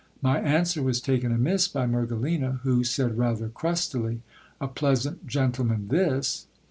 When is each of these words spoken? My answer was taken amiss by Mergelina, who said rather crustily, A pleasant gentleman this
My 0.19 0.39
answer 0.39 0.81
was 0.81 0.99
taken 0.99 1.31
amiss 1.31 1.67
by 1.67 1.85
Mergelina, 1.85 2.59
who 2.63 2.83
said 2.83 3.19
rather 3.19 3.49
crustily, 3.49 4.21
A 4.59 4.67
pleasant 4.67 5.27
gentleman 5.27 5.89
this 5.89 6.47